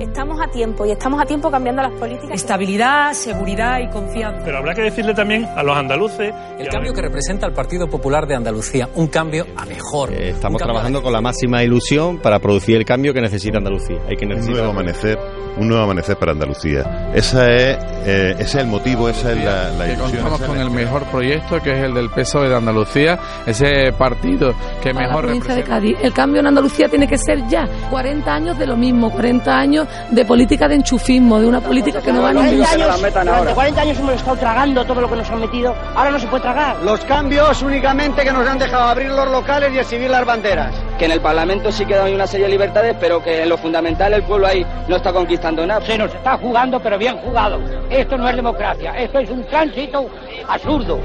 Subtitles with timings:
[0.00, 2.30] Estamos a tiempo y estamos a tiempo cambiando las políticas.
[2.30, 4.42] Estabilidad, seguridad y confianza.
[4.44, 6.32] Pero habrá que decirle también a los andaluces.
[6.58, 10.12] El cambio que representa el Partido Popular de Andalucía, un cambio a mejor.
[10.12, 13.98] Eh, estamos trabajando con la máxima ilusión para producir el cambio que necesita Andalucía.
[14.08, 15.18] Hay que Un necesitar nuevo amanecer,
[15.56, 17.10] un nuevo amanecer para Andalucía.
[17.14, 17.76] Esa es,
[18.06, 20.22] eh, ese es el motivo, esa es la, la que ilusión.
[20.22, 23.92] contamos esa es con el mejor proyecto que es el del PSOE de Andalucía, ese
[23.98, 25.68] partido que mejor provincia de representa.
[25.68, 25.96] Cádiz.
[26.02, 27.68] El cambio en Andalucía tiene que ser ya.
[27.90, 32.12] 40 años de lo mismo, 40 años de política de enchufismo, de una política que
[32.12, 35.16] no va a ningún 40 años, durante 40 años hemos estado tragando todo lo que
[35.16, 36.76] nos han metido, ahora no se puede tragar.
[36.82, 40.74] Los cambios únicamente que nos han dejado abrir los locales y exhibir las banderas.
[40.98, 44.12] Que en el Parlamento sí quedan una serie de libertades, pero que en lo fundamental
[44.12, 45.84] el pueblo ahí no está conquistando nada.
[45.84, 47.60] Se nos está jugando, pero bien jugado.
[47.90, 50.08] Esto no es democracia, esto es un tránsito
[50.48, 50.98] absurdo.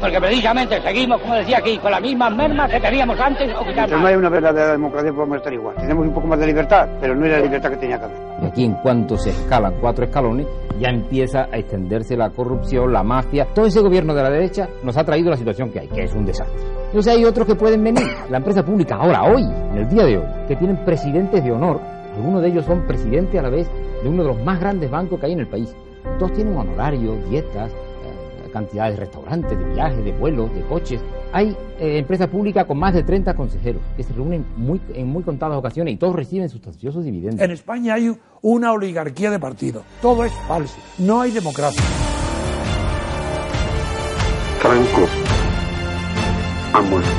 [0.00, 3.90] Porque precisamente seguimos, como decía aquí, con las mismas mermas que teníamos antes o quizás
[3.90, 5.76] no hay una verdadera democracia, podemos estar igual.
[5.76, 8.16] Tenemos un poco más de libertad, pero no es la libertad que tenía que haber.
[8.42, 10.46] Y aquí en cuanto se escalan cuatro escalones,
[10.78, 13.46] ya empieza a extenderse la corrupción, la mafia.
[13.54, 16.14] Todo ese gobierno de la derecha nos ha traído la situación que hay, que es
[16.14, 16.60] un desastre.
[16.86, 18.06] Entonces hay otros que pueden venir.
[18.30, 21.80] La empresa pública ahora, hoy, en el día de hoy, que tienen presidentes de honor.
[22.14, 23.68] Algunos de ellos son presidentes a la vez
[24.02, 25.74] de uno de los más grandes bancos que hay en el país.
[26.18, 27.72] Todos tienen honorarios, dietas,
[28.54, 31.00] cantidades de restaurantes, de viajes, de vuelos, de coches.
[31.32, 35.24] Hay eh, empresa pública con más de 30 consejeros que se reúnen muy, en muy
[35.24, 37.42] contadas ocasiones y todos reciben sustanciosos dividendos.
[37.42, 39.82] En España hay una oligarquía de partidos.
[40.00, 40.76] Todo es falso.
[40.98, 41.82] No hay democracia.
[44.60, 45.06] Franco
[46.72, 47.10] ha muerto.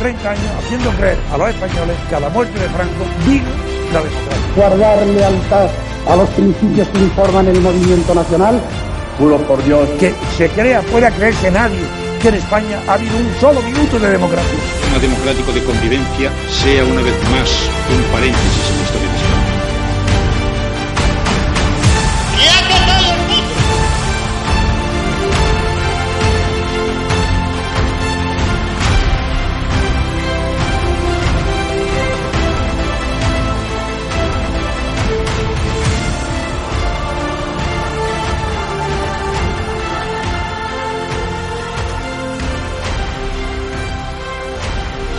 [0.00, 3.48] 30 años haciendo creer a los españoles que a la muerte de Franco vino
[3.92, 4.54] la democracia.
[4.56, 5.68] Guardar lealtad
[6.08, 8.60] a los principios que informan el movimiento nacional.
[9.18, 9.88] Juro por Dios.
[9.98, 11.80] Que se crea, pueda creerse nadie
[12.20, 14.58] que en España ha habido un solo minuto de democracia.
[14.72, 17.50] Sistema democrático de convivencia sea una vez más
[17.94, 19.07] un paréntesis en la historia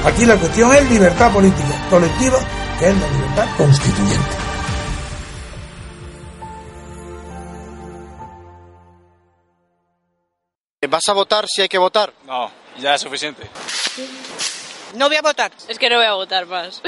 [0.10, 2.40] Aquí la cuestión es libertad política colectiva,
[2.80, 4.36] que es la libertad constituyente.
[10.90, 12.12] ¿Vas a votar si hay que votar?
[12.26, 12.50] No,
[12.80, 13.48] ya es suficiente.
[14.96, 15.52] No voy a votar.
[15.68, 16.82] Es que no voy a votar más.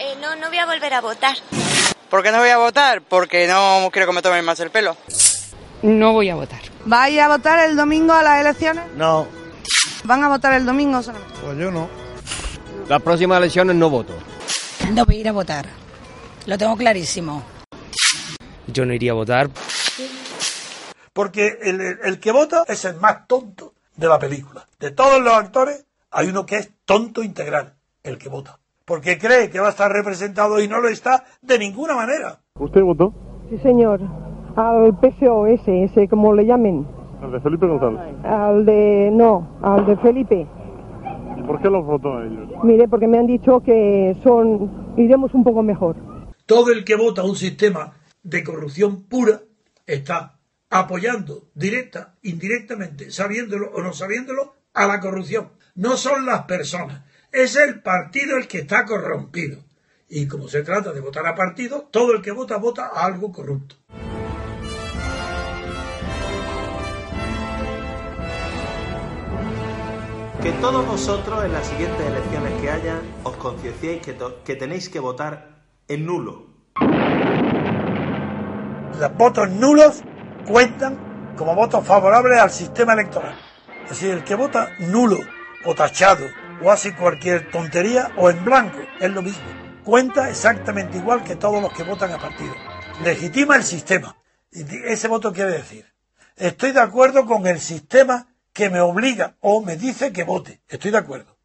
[0.00, 1.36] Eh, no, no voy a volver a votar.
[2.10, 3.00] ¿Por qué no voy a votar?
[3.02, 4.96] Porque no quiero que me tomen más el pelo.
[5.82, 6.60] No voy a votar.
[6.84, 8.84] ¿Vais a votar el domingo a las elecciones?
[8.96, 9.28] No.
[10.02, 11.32] ¿Van a votar el domingo solamente?
[11.40, 12.03] Pues yo no.
[12.88, 14.12] Las próximas elecciones no voto.
[14.94, 15.66] No voy a ir a votar.
[16.46, 17.42] Lo tengo clarísimo.
[18.66, 19.48] Yo no iría a votar.
[21.12, 24.66] Porque el, el que vota es el más tonto de la película.
[24.78, 28.58] De todos los actores, hay uno que es tonto integral, el que vota.
[28.84, 32.40] Porque cree que va a estar representado y no lo está de ninguna manera.
[32.58, 33.14] ¿Usted votó?
[33.48, 34.00] Sí, señor.
[34.56, 36.86] Al PSOS, ese como le llamen.
[37.22, 38.00] ¿Al de Felipe González?
[38.24, 39.10] Al de...
[39.10, 40.46] no, al de Felipe.
[41.44, 42.48] ¿Y por qué los votó a ellos?
[42.64, 44.94] Mire, porque me han dicho que son...
[44.96, 45.94] iremos un poco mejor.
[46.46, 49.42] Todo el que vota un sistema de corrupción pura
[49.86, 50.38] está
[50.70, 55.50] apoyando directa, indirectamente, sabiéndolo o no sabiéndolo, a la corrupción.
[55.74, 59.58] No son las personas, es el partido el que está corrompido.
[60.08, 63.30] Y como se trata de votar a partido, todo el que vota vota a algo
[63.30, 63.76] corrupto.
[70.44, 75.62] Que todos vosotros en las siguientes elecciones que haya os concienciéis que, tenéis que votar
[75.88, 76.48] en nulo.
[79.00, 80.02] Los votos nulos
[80.46, 83.34] cuentan como votos favorables al sistema electoral.
[83.84, 85.16] Es decir, el que vota nulo
[85.64, 86.26] o tachado
[86.62, 89.48] o hace cualquier tontería o en blanco es lo mismo.
[89.82, 92.52] Cuenta exactamente igual que todos los que votan a partido.
[93.02, 94.14] Legitima el sistema.
[94.52, 95.86] Y ese voto quiere decir,
[96.36, 100.60] estoy de acuerdo con el sistema que me obliga o me dice que vote.
[100.68, 101.36] Estoy de acuerdo.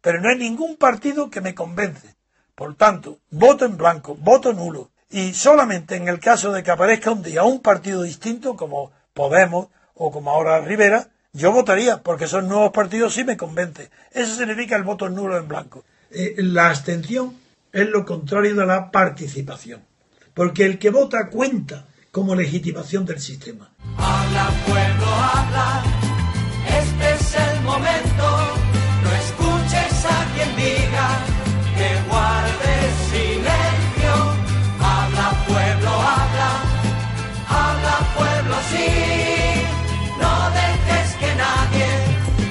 [0.00, 2.16] Pero no hay ningún partido que me convence.
[2.56, 7.10] Por tanto, voto en blanco, voto nulo Y solamente en el caso de que aparezca
[7.10, 12.44] un día un partido distinto, como Podemos o como ahora Rivera, yo votaría, porque esos
[12.44, 13.88] nuevos partidos sí me convencen.
[14.10, 15.84] Eso significa el voto nulo en blanco.
[16.10, 17.36] Eh, la abstención
[17.72, 19.82] es lo contrario de la participación,
[20.32, 23.72] porque el que vota cuenta como legitimación del sistema.
[23.98, 25.82] Habla pueblo, habla,
[27.64, 28.26] momento,
[29.02, 31.08] no escuches a quien diga
[31.76, 32.74] que guarde
[33.10, 34.12] silencio.
[34.80, 36.50] Habla pueblo, habla,
[37.48, 38.88] habla pueblo, sí,
[40.20, 41.88] no dejes que nadie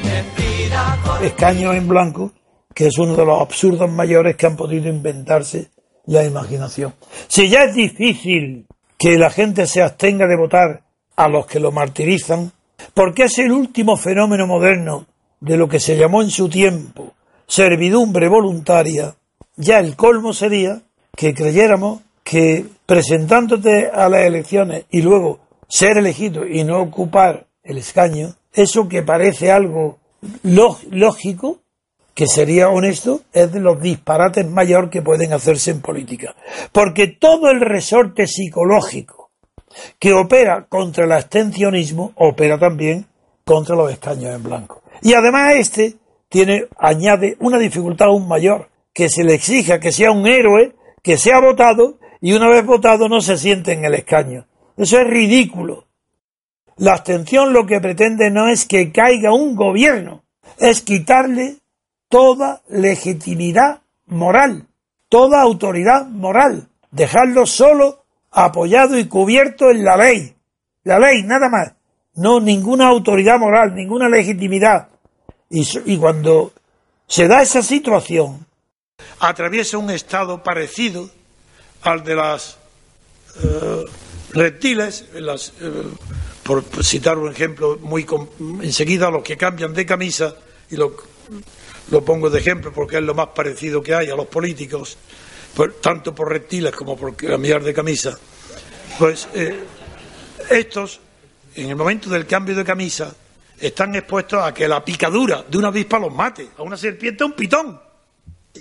[0.04, 2.32] decida por Escaños en blanco,
[2.74, 5.70] que es uno de los absurdos mayores que han podido inventarse
[6.06, 6.94] la imaginación.
[7.28, 8.68] Si ya es difícil
[8.98, 10.84] que la gente se abstenga de votar
[11.16, 12.52] a los que lo martirizan,
[12.94, 15.06] porque es el último fenómeno moderno
[15.40, 17.14] de lo que se llamó en su tiempo
[17.48, 19.16] servidumbre voluntaria,
[19.56, 20.82] ya el colmo sería
[21.16, 27.78] que creyéramos que presentándote a las elecciones y luego ser elegido y no ocupar el
[27.78, 30.00] escaño, eso que parece algo
[30.90, 31.60] lógico,
[32.14, 36.36] que sería honesto, es de los disparates mayor que pueden hacerse en política.
[36.72, 39.23] Porque todo el resorte psicológico
[40.00, 43.06] que opera contra el abstencionismo opera también
[43.44, 44.82] contra los escaños en blanco.
[45.02, 45.96] Y además este
[46.30, 51.18] tiene, añade una dificultad aún mayor, que se le exija que sea un héroe, que
[51.18, 54.48] sea votado y una vez votado no se siente en el escaño.
[54.78, 55.86] Eso es ridículo.
[56.78, 60.24] La abstención lo que pretende no es que caiga un gobierno,
[60.58, 61.58] es quitarle
[62.10, 64.68] toda legitimidad moral,
[65.10, 68.03] toda autoridad moral, dejarlo solo
[68.34, 70.36] apoyado y cubierto en la ley.
[70.84, 71.74] La ley, nada más.
[72.16, 74.90] No ninguna autoridad moral, ninguna legitimidad.
[75.50, 76.52] Y, cuando
[77.08, 78.46] se da esa situación,
[79.20, 81.10] atraviesa un estado parecido
[81.84, 82.58] al de las
[83.44, 83.86] eh,
[84.34, 85.84] reptiles, eh,
[86.44, 88.06] por citar un ejemplo muy
[88.62, 90.36] enseguida los que cambian de camisa
[90.70, 90.96] y lo,
[91.92, 94.98] lo, pongo de ejemplo porque es lo más parecido que hay a los políticos,
[95.56, 98.18] pues, tanto por reptiles como por cambiar de camisa,
[98.98, 99.64] pues eh,
[100.50, 101.00] estos
[101.56, 103.14] en el momento del cambio de camisa
[103.60, 107.28] están expuestos a que la picadura de una avispa los mate, a una serpiente, a
[107.28, 107.80] un pitón.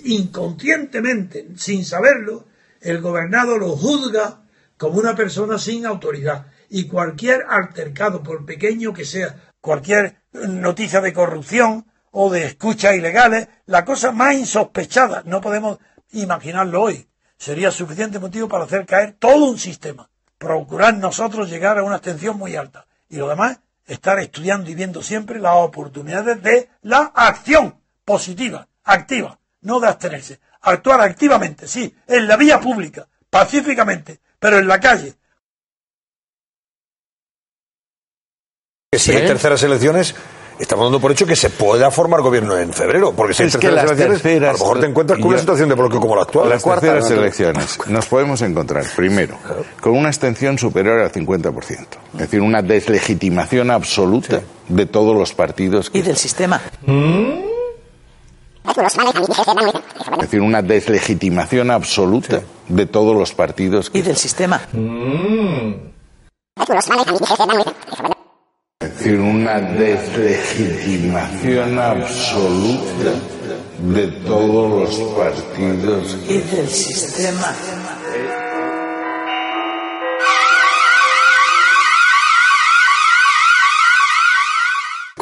[0.05, 2.45] Inconscientemente, sin saberlo,
[2.81, 4.41] el gobernado lo juzga
[4.77, 11.13] como una persona sin autoridad y cualquier altercado, por pequeño que sea, cualquier noticia de
[11.13, 15.79] corrupción o de escuchas ilegales, la cosa más insospechada, no podemos
[16.13, 17.07] imaginarlo hoy,
[17.37, 22.37] sería suficiente motivo para hacer caer todo un sistema, procurar nosotros llegar a una abstención
[22.37, 22.85] muy alta.
[23.09, 29.39] Y lo demás, estar estudiando y viendo siempre las oportunidades de la acción positiva, activa,
[29.61, 35.15] no de abstenerse, actuar activamente, sí, en la vía pública, pacíficamente, pero en la calle.
[38.91, 40.15] Si hay terceras elecciones,
[40.59, 43.57] estamos dando por hecho que se pueda formar gobierno en febrero, porque si hay Es
[43.57, 45.69] que terceras las elecciones, terceras- a lo mejor te encuentras con y una yo- situación
[45.69, 46.49] de bloque como la actual.
[46.49, 49.37] las terceras elecciones nos podemos encontrar, primero,
[49.81, 51.97] con una abstención superior al 50%.
[52.13, 55.89] Es decir, una deslegitimación absoluta de todos los partidos.
[55.93, 56.61] y del sistema.
[60.15, 63.91] Es decir, una deslegitimación absoluta de todos los partidos.
[63.93, 64.61] y del sistema.
[66.55, 68.12] Es
[69.03, 73.11] decir, una deslegitimación absoluta
[73.79, 76.17] de todos los partidos.
[76.29, 77.53] y del sistema.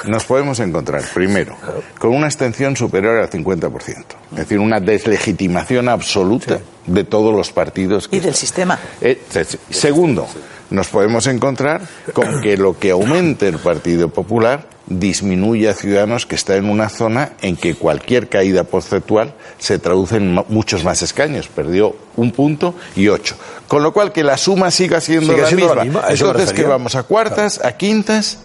[0.08, 1.56] Nos podemos encontrar, primero,
[2.00, 3.96] con una abstención superior al 50%.
[4.32, 8.10] Es decir, una deslegitimación absoluta de todos los partidos.
[8.12, 8.80] y del sistema.
[9.70, 10.28] segundo,
[10.72, 11.82] nos podemos encontrar
[12.14, 16.90] con que lo que aumente el Partido Popular disminuye a Ciudadanos que está en una
[16.90, 21.48] zona en que cualquier caída porcentual se traduce en muchos más escaños.
[21.48, 23.36] Perdió un punto y ocho.
[23.68, 26.02] Con lo cual que la suma siga siendo, Sigue la, siendo misma.
[26.02, 26.68] la Entonces, ¿qué refería.
[26.70, 26.96] vamos?
[26.96, 27.62] ¿A cuartas?
[27.64, 28.40] ¿A quintas?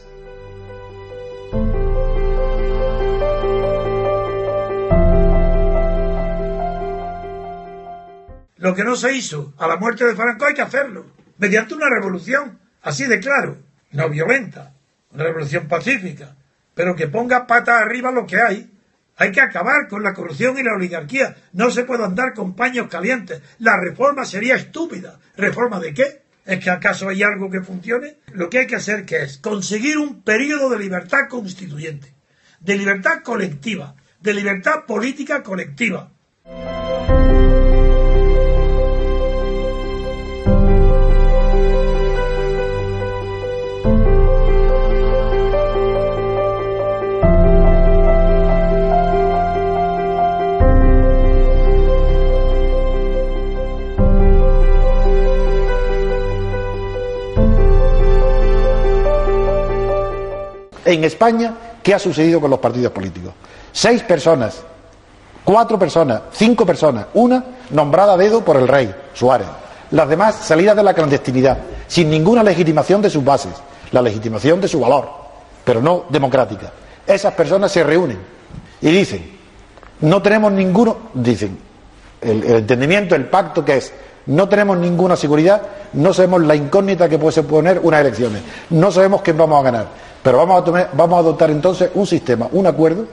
[8.59, 11.05] Lo que no se hizo a la muerte de Franco hay que hacerlo,
[11.39, 13.59] mediante una revolución, así de claro,
[13.91, 14.75] no violenta,
[15.13, 16.37] una revolución pacífica,
[16.75, 18.71] pero que ponga patas arriba lo que hay.
[19.19, 21.37] Hay que acabar con la corrupción y la oligarquía.
[21.55, 23.41] No se puede andar con paños calientes.
[23.59, 25.19] La reforma sería estúpida.
[25.39, 26.23] ¿Reforma de qué?
[26.45, 28.19] ¿Es que acaso hay algo que funcione?
[28.33, 32.13] Lo que hay que hacer que es conseguir un periodo de libertad constituyente,
[32.61, 36.11] de libertad colectiva, de libertad política colectiva.
[60.87, 63.33] En España qué ha sucedido con los partidos políticos.
[63.73, 64.63] Seis personas,
[65.45, 69.49] cuatro personas, cinco personas, una nombrada a dedo por el rey, Suárez.
[69.91, 73.53] Las demás salidas de la clandestinidad, sin ninguna legitimación de sus bases,
[73.93, 75.09] la legitimación de su valor,
[75.65, 76.73] pero no democrática.
[77.07, 78.19] Esas personas se reúnen
[78.81, 79.37] y dicen,
[80.01, 81.59] no tenemos ninguno, dicen,
[82.21, 83.93] el, el entendimiento, el pacto que es,
[84.27, 85.63] no tenemos ninguna seguridad,
[85.93, 89.87] no sabemos la incógnita que puede suponer unas elecciones, no sabemos quién vamos a ganar,
[90.27, 93.05] pero vamos a, adoptar entonces un sistema, un acuerdo,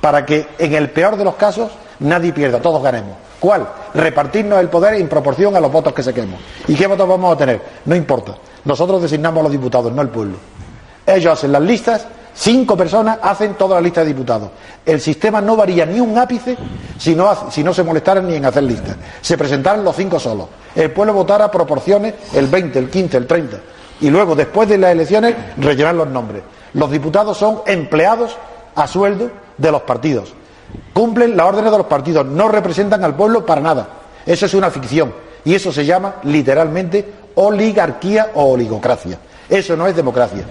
[0.00, 3.16] para que en el peor de los casos nadie pierda, todos ganemos.
[3.40, 3.66] ¿Cuál?
[3.92, 6.38] Repartirnos el poder en proporción a los votos que saquemos.
[6.68, 7.60] ¿Y qué votos vamos a tener?
[7.86, 8.36] No importa.
[8.64, 10.36] Nosotros designamos a los diputados, no el pueblo.
[11.04, 14.50] Ellos hacen las listas, cinco personas hacen toda la lista de diputados.
[14.86, 16.56] El sistema no varía ni un ápice
[16.96, 18.94] si no, si no se molestaran ni en hacer listas.
[19.20, 20.46] Se presentaran los cinco solos.
[20.76, 23.56] El pueblo votara proporciones el 20, el 15, el 30.
[24.00, 26.42] Y luego, después de las elecciones, rellenar los nombres.
[26.74, 28.36] Los diputados son empleados
[28.74, 30.32] a sueldo de los partidos.
[30.92, 33.86] Cumplen las órdenes de los partidos, no representan al pueblo para nada.
[34.24, 35.12] Eso es una ficción.
[35.44, 39.18] Y eso se llama literalmente oligarquía o oligocracia.
[39.48, 40.44] Eso no es democracia.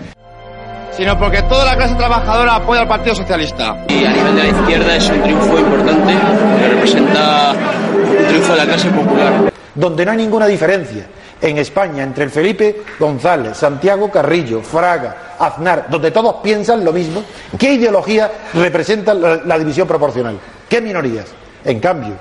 [0.92, 3.86] sino porque toda la clase trabajadora apoya al Partido Socialista.
[3.88, 6.14] Y a nivel de la izquierda es un triunfo importante
[6.60, 7.54] que representa
[7.94, 9.54] un triunfo de la clase popular.
[9.76, 11.06] Donde no hay ninguna diferencia
[11.42, 17.24] en España entre el Felipe González, Santiago Carrillo, Fraga, Aznar, donde todos piensan lo mismo,
[17.58, 20.38] ¿qué ideología representa la, división proporcional?
[20.68, 21.28] ¿Qué minorías?
[21.64, 22.16] En cambio,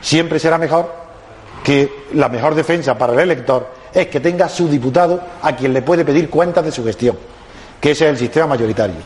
[0.00, 1.02] siempre será mejor
[1.62, 5.82] que la mejor defensa para el elector es que tenga su diputado a quien le
[5.82, 7.16] puede pedir cuentas de su gestión,
[7.80, 8.96] que ese es el sistema mayoritario.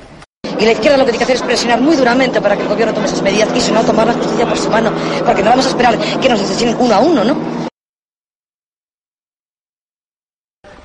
[0.59, 2.69] Y la izquierda lo que tiene que hacer es presionar muy duramente para que el
[2.69, 4.91] gobierno tome esas medidas y si no, tomar la justicia por su mano.
[5.25, 7.66] Porque no vamos a esperar que nos asesinen uno a uno, ¿no?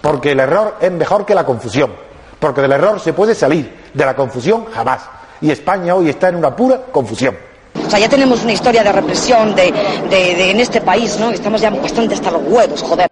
[0.01, 1.91] Porque el error es mejor que la confusión.
[2.39, 5.01] Porque del error se puede salir, de la confusión jamás.
[5.41, 7.38] Y España hoy está en una pura confusión.
[7.86, 9.72] O sea, ya tenemos una historia de represión de,
[10.10, 11.29] de- de- en este país, ¿no?
[11.29, 13.11] Estamos ya bastante hasta los huevos, joder.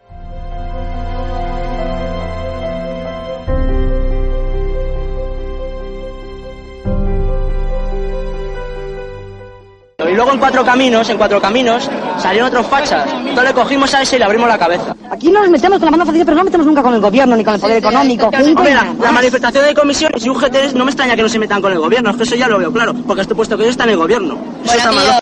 [10.20, 13.10] Luego en cuatro caminos, en cuatro caminos, salieron otros fachas.
[13.10, 14.94] Entonces le cogimos a ese y le abrimos la cabeza.
[15.10, 17.00] Aquí no nos metemos con la mano fácil, pero no nos metemos nunca con el
[17.00, 18.26] gobierno ni con el poder económico.
[18.26, 21.62] Hombre, la, la manifestación de comisiones y UGT no me extraña que no se metan
[21.62, 23.72] con el gobierno, es que eso ya lo veo claro, porque este puesto que ellos
[23.72, 24.38] está en el gobierno.
[24.66, 25.20] Eso está mal.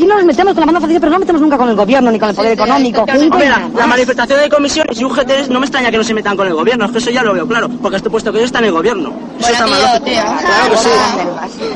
[0.00, 1.76] Aquí no nos metemos con la mano fácil, pero no nos metemos nunca con el
[1.76, 3.02] gobierno ni con el poder económico.
[3.02, 6.38] Hombre, la, la manifestación de comisiones y UGT no me extraña que no se metan
[6.38, 8.46] con el gobierno, es que eso ya lo veo claro, porque este puesto que ellos
[8.48, 9.12] está en el gobierno.
[9.38, 9.78] Eso está mal.
[10.02, 10.88] Claro que sí.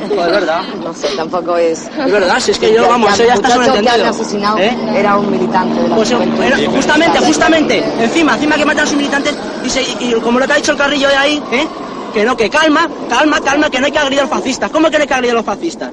[0.09, 0.61] Pues es verdad.
[0.83, 1.83] No sé, tampoco es...
[1.83, 4.07] Es verdad, si es que yo, vamos, eso ya está sobreentendido.
[4.07, 4.75] asesinado ¿Eh?
[4.95, 8.97] era un militante de la Pues era- justamente, justamente, encima, encima que matan a sus
[8.97, 11.67] militantes y, se- y como lo que ha dicho el carrillo de ahí, ¿eh?
[12.11, 14.71] que no, que calma, calma, calma, que no hay que agredir a los fascistas.
[14.71, 15.91] ¿Cómo que no hay que agredir a los fascistas?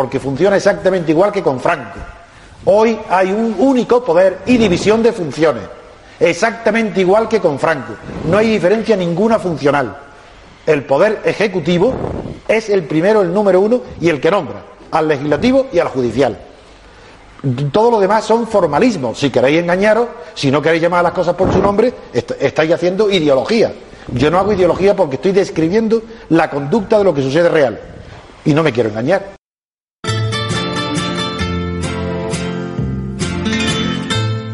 [0.00, 1.98] Porque funciona exactamente igual que con Franco.
[2.64, 5.64] Hoy hay un único poder y división de funciones.
[6.18, 7.92] Exactamente igual que con Franco.
[8.24, 9.94] No hay diferencia ninguna funcional.
[10.64, 11.92] El poder ejecutivo
[12.48, 16.38] es el primero, el número uno y el que nombra al legislativo y al judicial.
[17.70, 19.18] Todo lo demás son formalismos.
[19.18, 22.72] Si queréis engañaros, si no queréis llamar a las cosas por su nombre, est- estáis
[22.72, 23.70] haciendo ideología.
[24.14, 27.78] Yo no hago ideología porque estoy describiendo la conducta de lo que sucede real.
[28.46, 29.39] Y no me quiero engañar.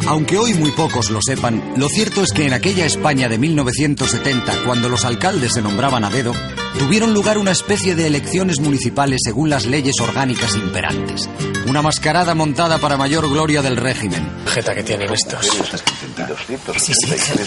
[0.09, 4.63] Aunque hoy muy pocos lo sepan, lo cierto es que en aquella España de 1970,
[4.65, 6.33] cuando los alcaldes se nombraban a dedo,
[6.79, 11.29] tuvieron lugar una especie de elecciones municipales según las leyes orgánicas imperantes.
[11.67, 14.31] Una mascarada montada para mayor gloria del régimen.
[14.47, 15.45] Jeta que tienen estos.
[15.45, 17.45] Sí, sí, claro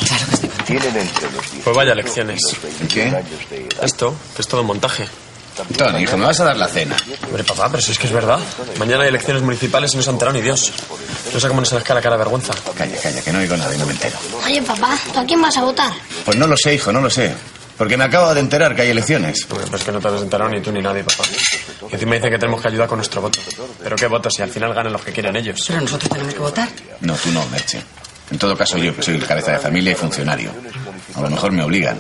[1.64, 2.42] Pues vaya elecciones.
[2.94, 3.24] ¿Qué?
[3.82, 5.06] Esto, que es todo un montaje.
[5.78, 6.96] Tony, hijo, me vas a dar la cena.
[7.26, 8.40] Hombre, papá, pero si es que es verdad.
[8.78, 10.72] Mañana hay elecciones municipales y no se ha enterado ni Dios.
[11.34, 12.54] No sé cómo nos saca la cara de vergüenza.
[12.76, 14.18] Calla, calla, que no oigo nada y no me entero.
[14.46, 15.92] Oye, papá, ¿tú a quién vas a votar?
[16.26, 17.34] Pues no lo sé, hijo, no lo sé.
[17.78, 19.46] Porque me acabo de enterar que hay elecciones.
[19.48, 21.24] Pues es que no te has enterado ni tú ni nadie, papá.
[21.90, 23.40] Y encima dice que tenemos que ayudar con nuestro voto.
[23.82, 25.64] ¿Pero qué voto si al final ganan los que quieran ellos?
[25.66, 26.68] Pero nosotros tenemos que votar.
[27.00, 27.82] No, tú no, Merche.
[28.32, 30.52] En todo caso, yo que soy el cabeza de familia y funcionario.
[31.16, 32.00] A lo mejor me obligan.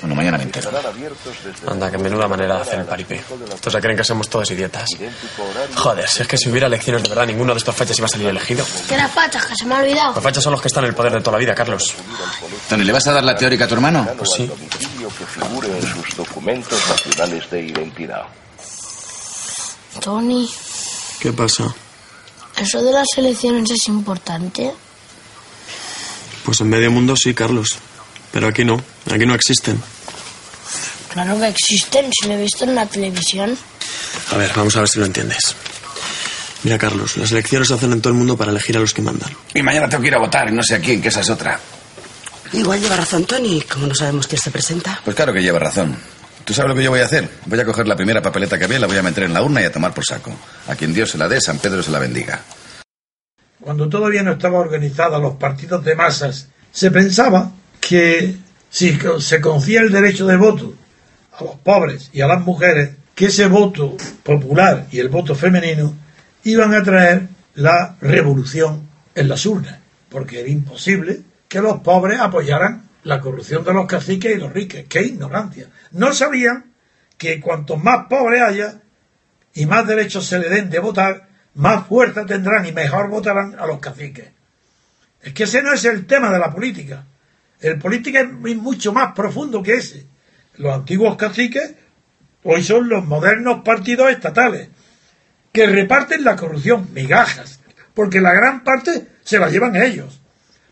[0.00, 0.70] Bueno, mañana me entero.
[1.66, 3.22] Anda, que menuda manera de hacer el paripé.
[3.54, 4.88] Estos se creen que somos todos idiotas.
[5.76, 8.08] Joder, si es que si hubiera elecciones de verdad, ninguno de estos fachas iba a
[8.08, 8.64] salir elegido.
[8.88, 10.14] Que las fachas, que se me ha olvidado.
[10.14, 11.94] Los fachas son los que están en el poder de toda la vida, Carlos.
[12.68, 14.08] Tony, ¿le vas a dar la teórica a tu hermano?
[14.16, 14.50] Pues sí.
[14.50, 18.22] que figure en sus documentos nacionales de identidad.
[20.00, 20.48] Tony,
[21.20, 21.74] ¿Qué pasa?
[22.56, 24.72] ¿eso de las elecciones es importante?
[26.44, 27.78] Pues en medio mundo sí, Carlos.
[28.32, 28.82] Pero aquí no.
[29.12, 29.80] Aquí no existen.
[31.12, 33.56] Claro que existen, si lo he visto en la televisión.
[34.32, 35.56] A ver, vamos a ver si lo entiendes.
[36.62, 39.02] Mira, Carlos, las elecciones se hacen en todo el mundo para elegir a los que
[39.02, 39.30] mandan.
[39.54, 41.30] Y mañana tengo que ir a votar y no sé a quién, que esa es
[41.30, 41.58] otra.
[42.52, 45.00] Igual lleva razón Tony, como no sabemos quién se presenta.
[45.04, 45.96] Pues claro que lleva razón.
[46.44, 47.28] ¿Tú sabes lo que yo voy a hacer?
[47.46, 49.62] Voy a coger la primera papeleta que vea, la voy a meter en la urna
[49.62, 50.32] y a tomar por saco.
[50.66, 52.42] A quien Dios se la dé, San Pedro se la bendiga.
[53.60, 57.52] Cuando todavía no estaba organizada los partidos de masas, se pensaba
[57.90, 58.36] que
[58.68, 60.76] si se confía el derecho de voto
[61.32, 65.96] a los pobres y a las mujeres, que ese voto popular y el voto femenino
[66.44, 72.84] iban a traer la revolución en las urnas, porque era imposible que los pobres apoyaran
[73.02, 74.82] la corrupción de los caciques y los ricos.
[74.88, 75.66] ¡Qué ignorancia!
[75.90, 76.66] No sabían
[77.18, 78.74] que cuanto más pobres haya
[79.52, 83.66] y más derechos se le den de votar, más fuerza tendrán y mejor votarán a
[83.66, 84.28] los caciques.
[85.20, 87.04] Es que ese no es el tema de la política.
[87.60, 90.06] El política es mucho más profundo que ese.
[90.56, 91.74] Los antiguos caciques
[92.42, 94.68] hoy son los modernos partidos estatales
[95.52, 97.60] que reparten la corrupción, migajas,
[97.94, 100.22] porque la gran parte se la llevan ellos,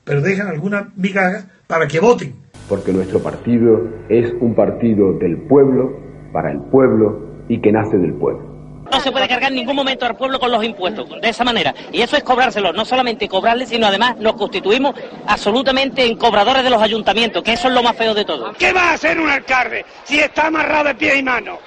[0.04, 2.36] pero dejan algunas migajas para que voten.
[2.68, 5.98] Porque nuestro partido es un partido del pueblo,
[6.32, 8.47] para el pueblo y que nace del pueblo.
[8.90, 11.74] No se puede cargar en ningún momento al pueblo con los impuestos, de esa manera.
[11.92, 14.94] Y eso es cobrárselos, no solamente cobrarles, sino además nos constituimos
[15.26, 18.52] absolutamente en cobradores de los ayuntamientos, que eso es lo más feo de todo.
[18.58, 21.58] ¿Qué va a hacer un alcalde si está amarrado de pie y mano?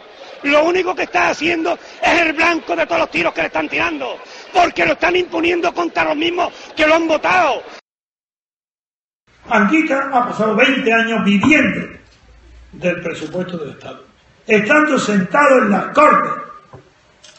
[0.44, 3.70] Lo único que está haciendo es el blanco de todos los tiros que le están
[3.70, 4.18] tirando,
[4.52, 7.62] porque lo están imponiendo contra los mismos que lo han votado.
[9.48, 11.88] Anguita ha pasado 20 años viviendo
[12.72, 14.04] del presupuesto del Estado,
[14.48, 16.40] estando sentado en las Cortes,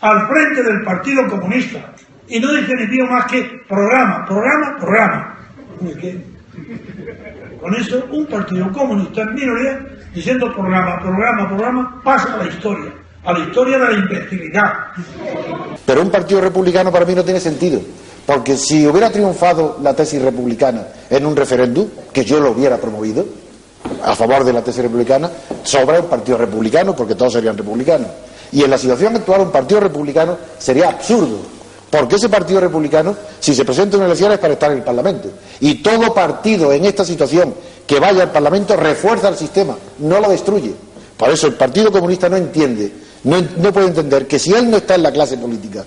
[0.03, 1.93] al frente del Partido Comunista,
[2.29, 2.49] y no
[2.91, 5.39] pío más que programa, programa, programa.
[7.61, 12.93] Con eso, un partido comunista en minoría, diciendo programa, programa, programa, pasa a la historia,
[13.25, 14.73] a la historia de la imbecilidad.
[15.87, 17.81] Pero un partido republicano para mí no tiene sentido.
[18.27, 23.25] Porque si hubiera triunfado la tesis republicana en un referéndum, que yo lo hubiera promovido,
[24.05, 25.31] a favor de la tesis republicana,
[25.63, 28.09] sobra un partido republicano, porque todos serían republicanos.
[28.53, 31.39] Y en la situación actual un partido republicano sería absurdo,
[31.91, 35.29] porque ese partido republicano, si se presenta en elecciones, es para estar en el Parlamento.
[35.61, 37.55] Y todo partido en esta situación
[37.87, 40.75] que vaya al Parlamento refuerza el sistema, no lo destruye.
[41.17, 42.93] Por eso el Partido Comunista no entiende,
[43.25, 45.85] no, puede entender que si él no está en la clase política,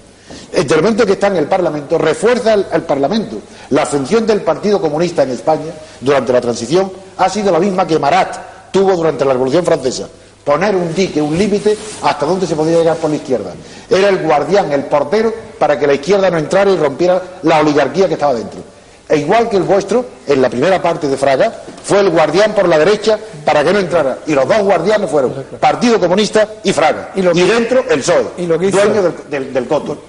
[0.52, 3.38] el momento que está en el Parlamento refuerza al, al, Parlamento.
[3.72, 8.00] La función del Partido Comunista en España durante la transición ha sido la misma que
[8.00, 10.08] Marat tuvo durante la Revolución Francesa.
[10.46, 13.52] Poner un dique, un límite hasta donde se podía llegar por la izquierda.
[13.90, 18.08] Era el guardián, el portero, para que la izquierda no entrara y rompiera la oligarquía
[18.08, 18.62] que estaba dentro.
[19.10, 21.52] E igual que el vuestro, en la primera parte de Fraga,
[21.84, 24.20] fue el guardián por la derecha para que no entrara.
[24.28, 27.12] Y los dos guardianes fueron Partido Comunista y Fraga.
[27.16, 28.78] Y, y dentro el PSOE, ¿Y lo que hizo?
[28.78, 30.04] dueño del, del, del coto.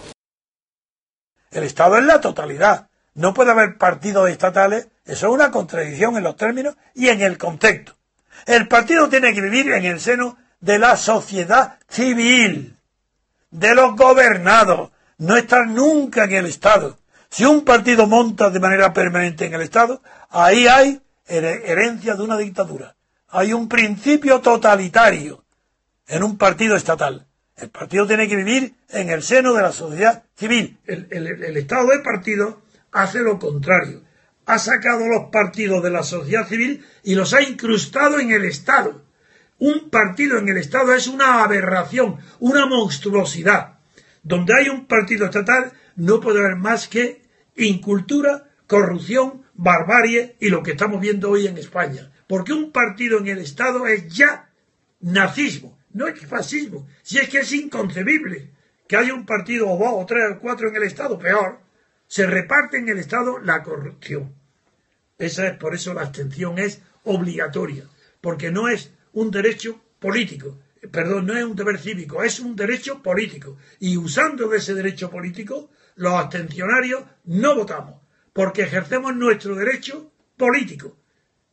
[1.51, 2.89] El Estado es la totalidad.
[3.15, 4.89] No puede haber partidos estatales.
[5.07, 7.96] Eso es una contradicción en los términos y en el contexto.
[8.45, 12.77] El partido tiene que vivir en el seno de la sociedad civil,
[13.51, 16.99] de los gobernados, no estar nunca en el Estado.
[17.29, 22.37] Si un partido monta de manera permanente en el Estado, ahí hay herencia de una
[22.37, 22.97] dictadura.
[23.29, 25.45] Hay un principio totalitario
[26.07, 27.27] en un partido estatal.
[27.57, 30.79] El partido tiene que vivir en el seno de la sociedad civil.
[30.85, 34.03] El, el, Estado de partido hace lo contrario.
[34.47, 39.05] Ha sacado los partidos de la sociedad civil y los ha incrustado en el Estado.
[39.59, 43.79] Un partido en el Estado es una aberración, una monstruosidad.
[44.23, 47.23] Donde hay un partido estatal no puede haber más que
[47.57, 52.11] incultura, corrupción, barbarie y lo que estamos viendo hoy en España.
[52.27, 54.51] Porque un partido en el Estado es ya
[55.01, 58.51] nazismo no es fascismo, si es que es inconcebible
[58.87, 61.59] que haya un partido o dos o tres o cuatro en el Estado, peor,
[62.07, 64.35] se reparte en el Estado la corrupción.
[65.19, 67.89] Esa es por eso la abstención es obligatoria,
[68.21, 70.59] porque no es un derecho político,
[70.91, 73.57] perdón, no es un deber cívico, es un derecho político.
[73.81, 78.01] Y usando de ese derecho político, los abstencionarios no votamos,
[78.33, 80.97] porque ejercemos nuestro derecho político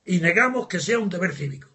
[0.06, 1.70] y negamos que sea un deber cívico.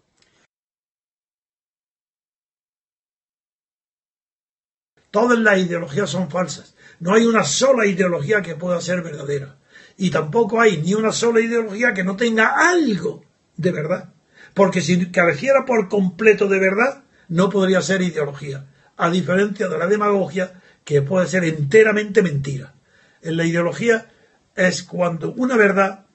[5.11, 6.75] Todas las ideologías son falsas.
[6.99, 9.55] No hay una sola ideología que pueda ser verdadera.
[9.97, 13.23] Y tampoco hay ni una sola ideología que no tenga algo
[13.57, 14.09] de verdad.
[14.53, 18.65] Porque si careciera por completo de verdad, no podría ser ideología.
[18.97, 22.73] A diferencia de la demagogia, que puede ser enteramente mentira.
[23.21, 24.07] En la ideología
[24.55, 26.05] es cuando una verdad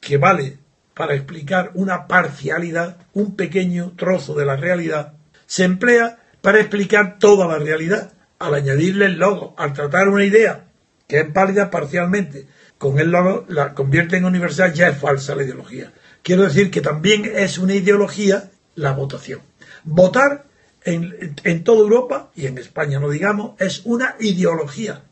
[0.00, 0.58] que vale
[0.94, 5.14] para explicar una parcialidad, un pequeño trozo de la realidad,
[5.46, 10.64] se emplea para explicar toda la realidad al añadirle el logo, al tratar una idea
[11.06, 12.46] que es válida parcialmente,
[12.78, 15.92] con el logo la convierte en universal, ya es falsa la ideología.
[16.22, 19.40] Quiero decir que también es una ideología la votación.
[19.84, 20.46] Votar
[20.84, 25.02] en, en toda Europa, y en España no digamos, es una ideología.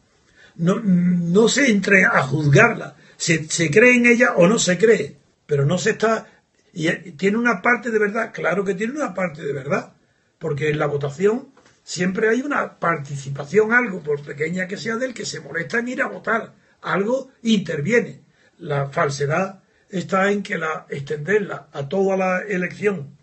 [0.56, 2.96] No, no se entre a juzgarla.
[3.16, 6.26] Se, se cree en ella o no se cree, pero no se está...
[6.72, 9.92] Y tiene una parte de verdad, claro que tiene una parte de verdad,
[10.38, 11.48] porque en la votación
[11.88, 16.02] siempre hay una participación, algo, por pequeña que sea, del que se molesta en ir
[16.02, 16.52] a votar.
[16.82, 18.20] Algo interviene.
[18.58, 23.16] La falsedad está en que la extenderla a toda la elección,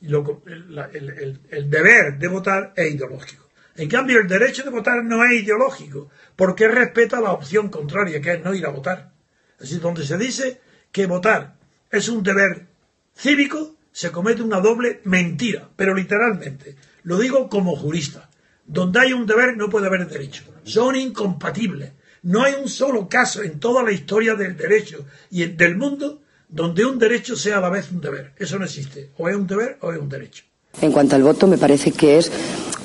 [0.00, 3.50] el, el, deber de votar es ideológico.
[3.76, 8.32] En cambio, el derecho de votar no es ideológico, porque respeta la opción contraria, que
[8.32, 9.12] es no ir a votar.
[9.58, 10.58] Decir, donde se dice
[10.90, 11.56] que votar
[11.90, 12.66] es un deber
[13.14, 16.76] cívico, se comete una doble mentira, pero literalmente.
[17.02, 18.28] Lo digo como jurista.
[18.66, 20.44] Donde hay un deber no puede haber derecho.
[20.64, 21.92] Son incompatibles.
[22.22, 26.84] No hay un solo caso en toda la historia del derecho y del mundo donde
[26.84, 28.32] un derecho sea a la vez un deber.
[28.36, 29.10] Eso no existe.
[29.16, 30.44] O es un deber o es un derecho.
[30.80, 32.30] En cuanto al voto, me parece que es,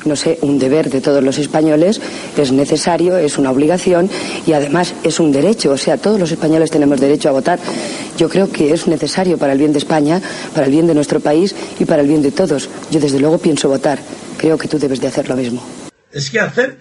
[0.06, 2.02] no sé, un deber de todos los españoles,
[2.38, 4.10] es necesario, es una obligación
[4.46, 5.72] y además es un derecho.
[5.72, 7.60] O sea, todos los españoles tenemos derecho a votar.
[8.18, 10.22] Yo creo que es necesario para el bien de España,
[10.54, 12.70] para el bien de nuestro país y para el bien de todos.
[12.92, 14.00] Yo, desde luego, pienso votar.
[14.38, 15.66] Creo que tú debes de hacer lo mismo.
[16.12, 16.78] Es que hacer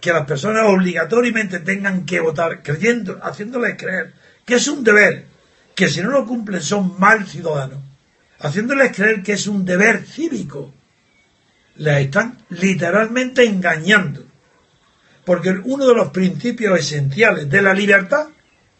[0.00, 4.12] que las personas obligatoriamente tengan que votar, creyendo, haciéndoles creer
[4.44, 5.24] que es un deber,
[5.74, 7.88] que si no lo cumplen son mal ciudadanos
[8.40, 10.72] haciéndoles creer que es un deber cívico.
[11.78, 14.26] Les están literalmente engañando.
[15.24, 18.28] Porque uno de los principios esenciales de la libertad,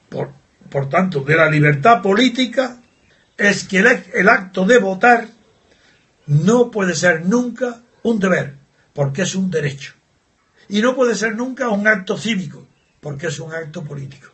[0.08, 0.32] por,
[0.70, 2.80] por tanto, de la libertad política,
[3.36, 5.28] es que el, el acto de votar
[6.26, 8.54] no puede ser nunca un deber,
[8.92, 9.94] porque es un derecho.
[10.68, 12.66] Y no puede ser nunca un acto cívico,
[13.00, 14.28] porque es un acto político.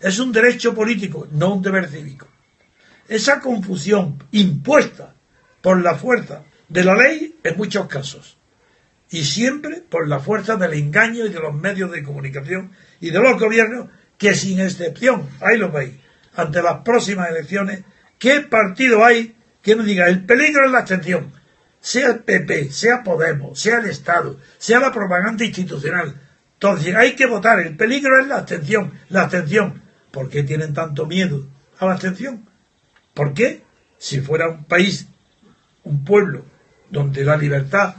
[0.00, 2.28] Es un derecho político, no un deber cívico.
[3.08, 5.14] Esa confusión impuesta
[5.60, 8.36] por la fuerza de la ley en muchos casos
[9.08, 13.20] y siempre por la fuerza del engaño y de los medios de comunicación y de
[13.20, 15.94] los gobiernos que sin excepción, ahí lo veis,
[16.34, 17.84] ante las próximas elecciones,
[18.18, 21.32] ¿qué partido hay que nos diga el peligro es la abstención?
[21.80, 26.20] Sea el PP, sea Podemos, sea el Estado, sea la propaganda institucional.
[26.54, 29.80] Entonces hay que votar, el peligro es la abstención, la abstención.
[30.10, 31.46] ¿Por qué tienen tanto miedo
[31.78, 32.48] a la abstención?
[33.12, 33.62] ¿Por qué?
[33.96, 35.06] Si fuera un país,
[35.84, 36.46] un pueblo,
[36.94, 37.96] donde la libertad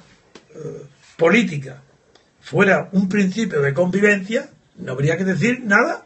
[0.55, 0.85] eh,
[1.17, 1.81] política
[2.41, 6.05] fuera un principio de convivencia, no habría que decir nada,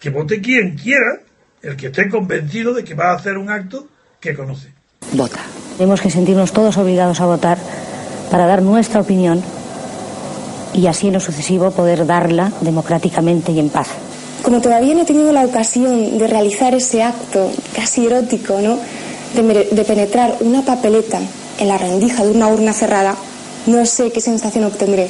[0.00, 1.20] que vote quien quiera,
[1.62, 3.86] el que esté convencido de que va a hacer un acto
[4.18, 4.72] que conoce.
[5.12, 5.40] Vota.
[5.76, 7.58] Tenemos que sentirnos todos obligados a votar
[8.30, 9.42] para dar nuestra opinión
[10.72, 13.88] y así en lo sucesivo poder darla democráticamente y en paz.
[14.42, 18.78] Como todavía no he tenido la ocasión de realizar ese acto casi erótico, ¿no?
[19.34, 21.20] De, penetrar una papeleta
[21.60, 23.14] en la rendija de una urna cerrada,
[23.66, 25.08] no sé qué sensación obtendré.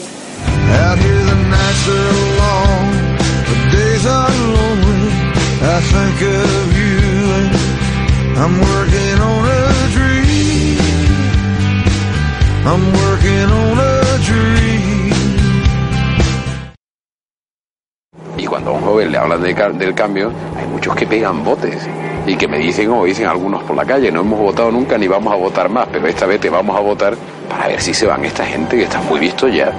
[18.37, 19.43] Y cuando a un joven le hablan
[19.79, 21.89] del cambio, hay muchos que pegan botes
[22.26, 25.09] y que me dicen, o dicen algunos por la calle, no hemos votado nunca ni
[25.09, 27.16] vamos a votar más, pero esta vez te vamos a votar
[27.48, 29.72] para ver si se van esta gente que está muy visto ya.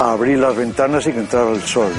[0.00, 1.90] abrir las ventanas y que entrara el sol.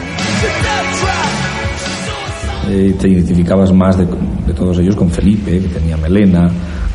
[2.70, 4.06] Eh, te identificabas más de,
[4.46, 6.50] de, todos ellos con Felipe, que tenía melena,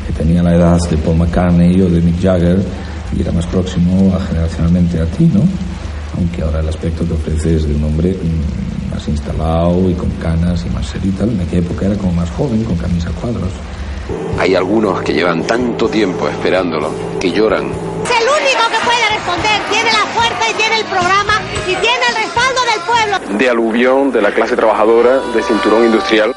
[0.05, 2.59] que tenía la edad de Paul McCartney o de Mick Jagger
[3.15, 5.41] y era más próximo a, generacionalmente a ti, ¿no?
[6.17, 8.15] Aunque ahora el aspecto que ofrece es de un hombre
[8.91, 11.29] más instalado y con canas y más serio y tal.
[11.29, 13.51] En aquella época era como más joven, con camisa cuadros.
[14.37, 17.65] Hay algunos que llevan tanto tiempo esperándolo que lloran.
[17.65, 21.33] Es el único que puede responder, tiene la fuerza y tiene el programa
[21.65, 23.37] y tiene el respaldo del pueblo.
[23.37, 26.33] De aluvión de la clase trabajadora, de cinturón industrial.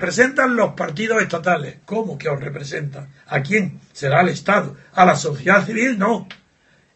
[0.00, 1.76] Representan los partidos estatales.
[1.84, 3.08] ¿Cómo que os representan?
[3.26, 3.80] ¿A quién?
[3.92, 4.74] Será el Estado.
[4.94, 6.26] A la sociedad civil no.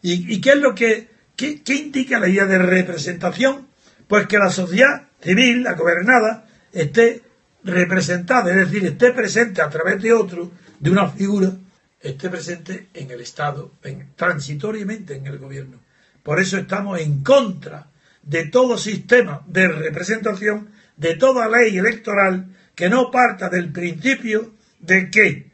[0.01, 3.67] ¿Y, qué es lo que, qué, indica la idea de representación?
[4.07, 7.21] Pues que la sociedad civil, la gobernada, esté
[7.63, 11.51] representada, es decir, esté presente a través de otro, de una figura,
[11.99, 13.71] esté presente en el Estado,
[14.15, 15.79] transitoriamente en el gobierno.
[16.23, 17.87] Por eso estamos en contra
[18.21, 25.09] de todo sistema de representación, de toda ley electoral que no parta del principio de
[25.09, 25.51] que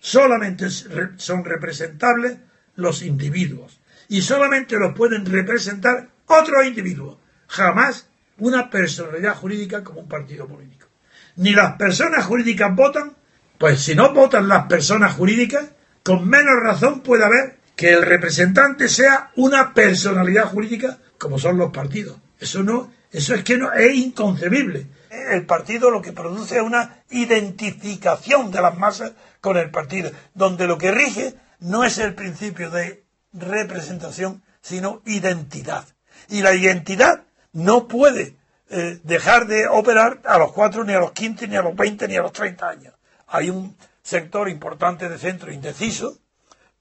[0.00, 2.38] solamente son representables
[2.76, 8.08] los individuos y solamente los pueden representar otros individuos, jamás
[8.38, 10.88] una personalidad jurídica como un partido político.
[11.36, 13.14] Ni las personas jurídicas votan,
[13.58, 15.66] pues si no votan las personas jurídicas,
[16.02, 21.72] con menos razón puede haber que el representante sea una personalidad jurídica como son los
[21.72, 22.18] partidos.
[22.38, 24.86] Eso no, eso es que no es inconcebible.
[25.32, 30.66] El partido lo que produce es una identificación de las masas con el partido, donde
[30.66, 35.86] lo que rige no es el principio de representación, sino identidad.
[36.28, 38.36] Y la identidad no puede
[38.68, 42.06] eh, dejar de operar a los cuatro, ni a los quince, ni a los veinte,
[42.06, 42.92] ni a los treinta años.
[43.26, 46.18] Hay un sector importante de centro indeciso,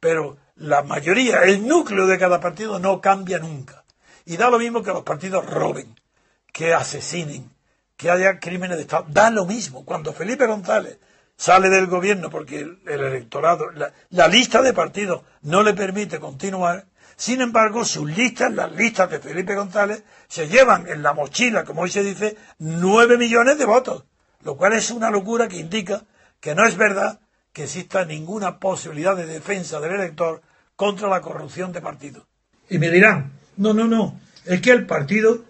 [0.02, 3.86] pero la mayoría, el núcleo de cada partido no cambia nunca.
[4.26, 5.96] Y da lo mismo que los partidos roben,
[6.52, 7.50] que asesinen,
[8.02, 9.06] que haya crímenes de Estado.
[9.10, 9.86] Da lo mismo.
[9.86, 10.98] Cuando Felipe González
[11.36, 13.68] sale del gobierno porque el, electorado,
[14.10, 19.20] la, lista de partidos no le permite continuar, sin embargo, sus listas, las listas de
[19.20, 24.06] Felipe González, se llevan en la mochila, como hoy se dice, nueve millones de votos,
[24.44, 26.04] lo cual es una locura que indica
[26.40, 27.20] que no es verdad
[27.54, 30.42] que exista ninguna posibilidad de defensa del elector
[30.76, 32.26] contra la corrupción de partido.
[32.68, 35.46] Y me dirán, no, no, no, es que el partido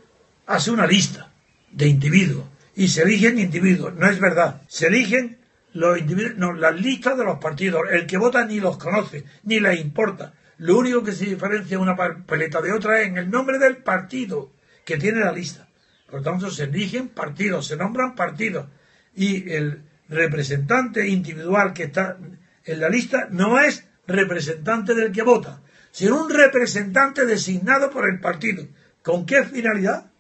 [0.48, 1.31] hace una lista
[1.72, 3.94] de individuos y se eligen individuos.
[3.96, 5.38] No es verdad, se eligen
[5.74, 7.82] los individuos, no, las listas de los partidos.
[7.92, 10.34] El que vota ni los conoce, ni le importa.
[10.58, 14.52] Lo único que se diferencia una papeleta de otra es en el nombre del partido
[14.86, 15.68] que tiene la lista.
[16.10, 18.68] Por tanto, se eligen partidos, se nombran partidos.
[19.16, 22.18] Y el representante individual que está
[22.66, 28.20] en la lista no es representante del que vota, sino un representante designado por el
[28.20, 28.68] partido.
[29.02, 30.11] ¿Con qué finalidad?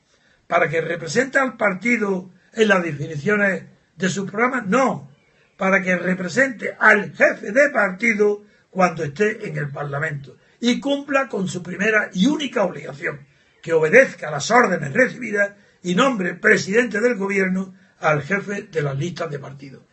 [0.52, 3.64] ¿Para que represente al partido en las definiciones
[3.96, 4.62] de su programa?
[4.68, 5.10] No,
[5.56, 11.48] para que represente al jefe de partido cuando esté en el Parlamento y cumpla con
[11.48, 13.26] su primera y única obligación,
[13.62, 19.32] que obedezca las órdenes recibidas y nombre presidente del gobierno al jefe de las listas
[19.32, 19.86] de partido.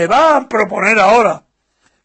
[0.00, 1.44] Me va a proponer ahora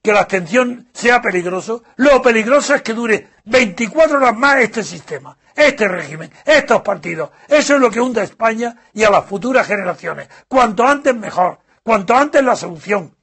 [0.03, 5.37] que la abstención sea peligroso, lo peligroso es que dure 24 horas más este sistema,
[5.55, 7.29] este régimen, estos partidos.
[7.47, 10.27] Eso es lo que hunde a España y a las futuras generaciones.
[10.49, 13.15] Cuanto antes mejor, cuanto antes la solución.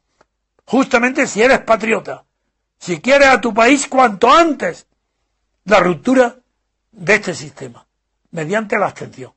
[0.65, 2.25] Justamente si eres patriota,
[2.79, 4.87] si quieres a tu país, cuanto antes
[5.65, 6.37] la ruptura
[6.93, 7.87] de este sistema,
[8.31, 9.35] mediante la abstención.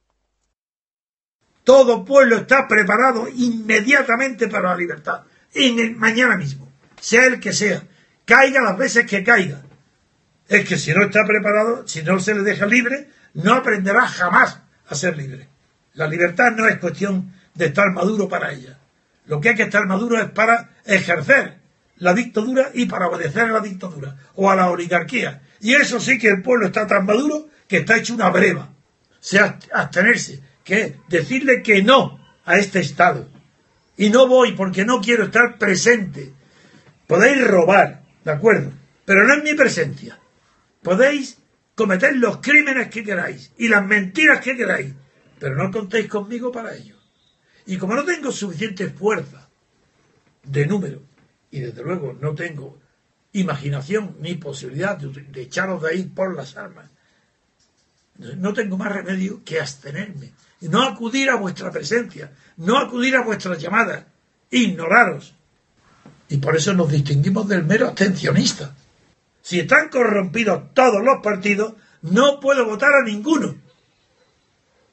[1.66, 5.24] Todo pueblo está preparado inmediatamente para la libertad.
[5.52, 6.72] En el, mañana mismo.
[7.02, 7.82] Sea el que sea.
[8.24, 9.64] Caiga las veces que caiga.
[10.48, 14.60] Es que si no está preparado, si no se le deja libre, no aprenderá jamás
[14.88, 15.50] a ser libre.
[15.96, 18.78] La libertad no es cuestión de estar maduro para ella.
[19.26, 21.58] Lo que hay que estar maduro es para ejercer
[21.98, 25.42] la dictadura y para obedecer a la dictadura o a la oligarquía.
[25.62, 28.70] Y eso sí que el pueblo está tan maduro que está hecho una breva.
[29.20, 33.30] Sea abstenerse que decirle que no a este Estado.
[33.96, 36.34] Y no voy porque no quiero estar presente.
[37.08, 38.74] Podéis robar, ¿de acuerdo?
[39.06, 40.20] Pero no en mi presencia.
[40.82, 41.38] Podéis
[41.76, 44.94] cometer los crímenes que queráis y las mentiras que queráis,
[45.40, 46.98] pero no contéis conmigo para ello.
[47.68, 49.48] Y como no tengo suficiente fuerza
[50.44, 51.04] de número,
[51.52, 52.80] y desde luego no tengo
[53.34, 56.90] imaginación ni posibilidad de, de echaros de ahí por las armas,
[58.18, 60.32] no tengo más remedio que abstenerme
[60.68, 64.06] no acudir a vuestra presencia, no acudir a vuestras llamadas,
[64.50, 65.34] ignoraros.
[66.30, 68.76] Y por eso nos distinguimos del mero abstencionista.
[69.42, 73.56] Si están corrompidos todos los partidos, no puedo votar a ninguno.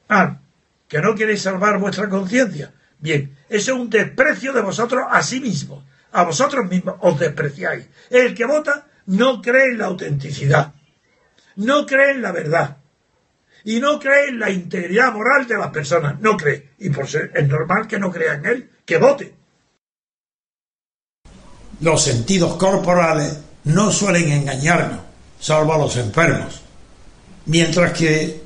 [0.09, 0.39] Ah,
[0.87, 2.73] que no queréis salvar vuestra conciencia.
[2.99, 5.83] Bien, eso es un desprecio de vosotros a sí mismos.
[6.11, 7.87] A vosotros mismos os despreciáis.
[8.11, 10.73] El que vota no cree en la autenticidad,
[11.55, 12.77] no cree en la verdad,
[13.65, 16.71] y no cree en la integridad moral de las personas, no cree.
[16.79, 19.33] Y por ser, es normal que no crea en él, que vote.
[21.79, 24.99] Los sentidos corporales no suelen engañarnos,
[25.39, 26.61] salvo a los enfermos.
[27.45, 28.43] Mientras que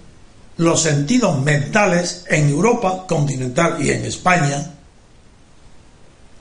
[0.58, 4.74] los sentidos mentales en Europa continental y en España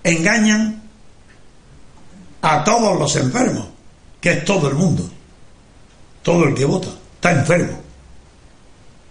[0.03, 0.83] engañan
[2.43, 3.67] a todos los enfermos,
[4.21, 5.09] que es todo el mundo,
[6.23, 7.86] todo el que vota, está enfermo.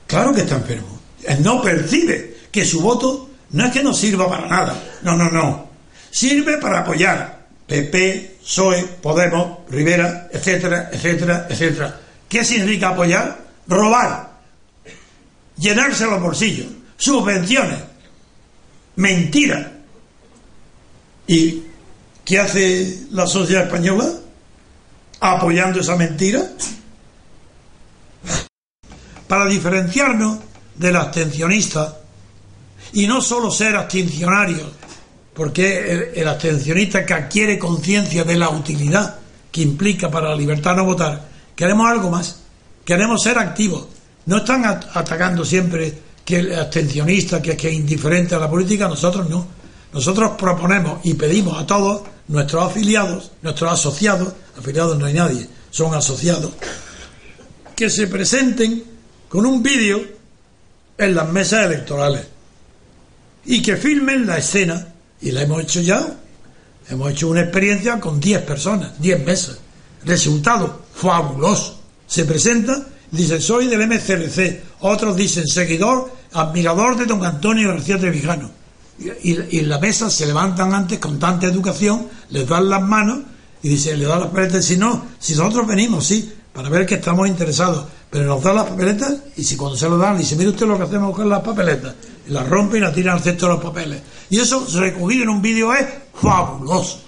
[0.08, 1.00] Claro que está enfermo.
[1.24, 5.30] Él no percibe que su voto no es que no sirva para nada, no, no,
[5.30, 5.70] no.
[6.12, 12.00] Sirve para apoyar PP, PSOE, Podemos, Rivera, etcétera, etcétera, etcétera.
[12.30, 13.44] ¿Qué significa apoyar?
[13.68, 14.30] Robar,
[15.58, 17.80] llenarse los bolsillos, subvenciones,
[18.96, 19.72] mentira.
[21.28, 21.64] ¿Y
[22.24, 24.06] qué hace la sociedad española?
[25.20, 26.44] Apoyando esa mentira.
[29.36, 30.38] Para diferenciarnos
[30.76, 31.98] del abstencionista,
[32.94, 34.70] y no solo ser abstencionarios,
[35.34, 39.20] porque el, abstencionista que adquiere conciencia de la utilidad
[39.52, 42.44] que implica para la libertad no votar, queremos algo más,
[42.86, 43.90] queremos ser activos.
[44.26, 45.94] No están atacando siempre
[46.24, 49.46] que el abstencionista, que, que es indiferente a la política, nosotros no.
[49.92, 55.94] Nosotros proponemos y pedimos a todos nuestros afiliados, nuestros asociados, afiliados no hay nadie, son
[55.94, 56.54] asociados,
[57.76, 58.95] que se presenten
[59.36, 60.02] con un vídeo
[60.98, 62.26] en las mesas electorales
[63.46, 64.94] y que filmen la escena.
[65.22, 66.08] Y la hemos hecho ya.
[66.90, 69.60] Hemos hecho una experiencia con 10 personas, 10 mesas.
[70.06, 71.82] Resultado fabuloso.
[72.08, 74.62] Se presenta, dice soy del MCRC.
[74.80, 78.52] Otros dicen seguidor, admirador de don Antonio García Trevijano.
[78.98, 82.82] Y, y, y en la mesa se levantan antes con tanta educación, les dan las
[82.82, 83.20] manos
[83.62, 84.64] y dicen, le dan las papeletas.
[84.64, 88.70] Si no, si nosotros venimos, sí, para ver que estamos interesados, pero nos dan las
[88.70, 91.42] papeletas y si cuando se lo dan, dice, mire usted lo que hacemos con las
[91.42, 91.94] papeletas,
[92.26, 94.02] y las rompe y las tiran al centro de los papeles.
[94.30, 97.02] Y eso recogido en un vídeo es fabuloso.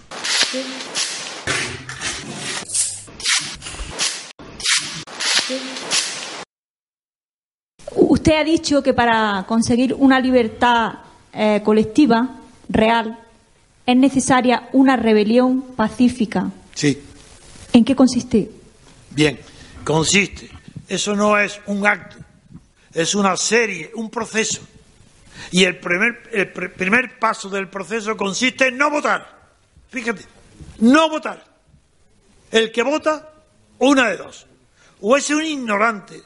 [7.96, 10.96] Usted ha dicho que para conseguir una libertad
[11.32, 12.36] eh, colectiva
[12.68, 13.18] real
[13.86, 16.52] es necesaria una rebelión pacífica.
[16.76, 17.02] Sí.
[17.72, 18.57] ¿En qué consiste?
[19.18, 19.40] Bien,
[19.84, 20.48] consiste.
[20.88, 22.18] Eso no es un acto,
[22.94, 24.62] es una serie, un proceso.
[25.50, 29.50] Y el primer, el pr primer paso del proceso consiste en no votar.
[29.90, 30.22] Fíjate,
[30.82, 31.44] no votar.
[32.52, 33.34] El que vota,
[33.80, 34.46] una de dos.
[35.02, 36.22] O es un ignorante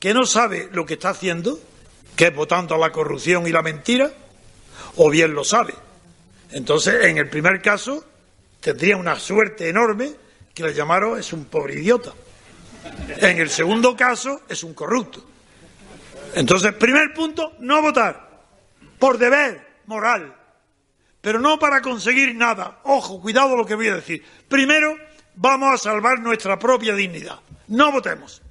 [0.00, 1.60] que no sabe lo que está haciendo,
[2.16, 4.10] que es votando a la corrupción y la mentira,
[4.96, 5.74] o bien lo sabe.
[6.50, 8.06] Entonces, en el primer caso,
[8.58, 10.14] tendría una suerte enorme
[10.54, 12.12] que le llamaron es un pobre idiota.
[13.18, 15.24] En el segundo caso, es un corrupto.
[16.34, 18.30] Entonces, primer punto, no votar.
[18.98, 20.34] Por deber moral.
[21.20, 22.80] Pero no para conseguir nada.
[22.84, 24.24] Ojo, cuidado lo que voy a decir.
[24.48, 24.96] Primero,
[25.36, 27.38] vamos a salvar nuestra propia dignidad.
[27.68, 28.42] No votemos.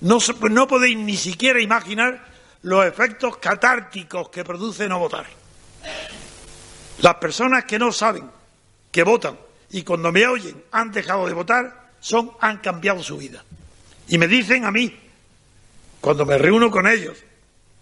[0.00, 0.18] No,
[0.50, 2.24] no podéis ni siquiera imaginar
[2.62, 5.26] los efectos catárticos que produce no votar.
[7.00, 8.30] Las personas que no saben
[8.90, 9.38] que votan
[9.70, 13.42] y cuando me oyen han dejado de votar, son, han cambiado su vida.
[14.08, 14.94] Y me dicen a mí,
[16.00, 17.16] cuando me reúno con ellos,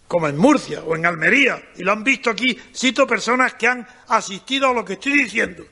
[0.07, 3.85] como en Murcia o en Almería, y lo han visto aquí, cito personas que han
[4.07, 5.65] asistido a lo que estoy diciendo.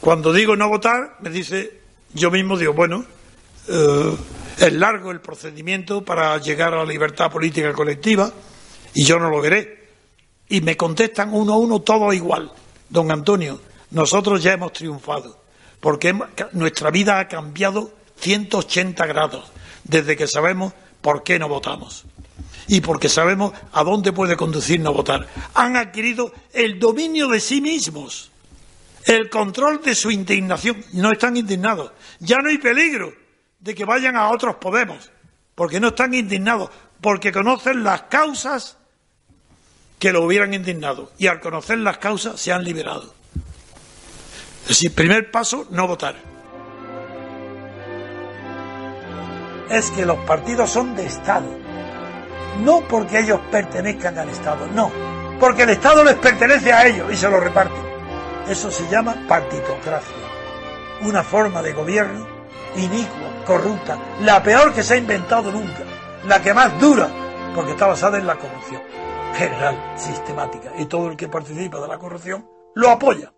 [0.00, 1.80] Cuando digo no votar, me dice,
[2.12, 3.04] yo mismo digo, bueno,
[3.68, 4.16] eh,
[4.58, 8.32] es largo el procedimiento para llegar a la libertad política colectiva
[8.94, 9.88] y yo no lo veré.
[10.48, 12.50] Y me contestan uno a uno todo igual.
[12.88, 13.60] Don Antonio,
[13.92, 15.39] nosotros ya hemos triunfado,
[15.80, 16.16] porque
[16.52, 19.50] nuestra vida ha cambiado 180 grados
[19.84, 22.04] desde que sabemos por qué no votamos
[22.70, 25.26] y porque sabemos a dónde puede conducir no votar.
[25.54, 28.30] Han adquirido el dominio de sí mismos,
[29.06, 30.84] el control de su indignación.
[30.92, 31.90] No están indignados.
[32.20, 33.12] Ya no hay peligro
[33.58, 35.10] de que vayan a otros Podemos,
[35.56, 36.70] porque no están indignados,
[37.00, 38.76] porque conocen las causas
[39.98, 43.14] que lo hubieran indignado y al conocer las causas se han liberado.
[44.70, 46.14] Es decir, primer paso, no votar.
[49.68, 51.48] Es que los partidos son de Estado.
[52.62, 54.92] No porque ellos pertenezcan al Estado, no.
[55.40, 57.82] Porque el Estado les pertenece a ellos y se lo reparten.
[58.48, 60.14] Eso se llama partitocracia.
[61.02, 62.24] Una forma de gobierno
[62.76, 65.82] inicua, corrupta, la peor que se ha inventado nunca,
[66.28, 67.08] la que más dura,
[67.56, 68.82] porque está basada en la corrupción
[69.34, 73.32] general, sistemática, y todo el que participa de la corrupción lo apoya.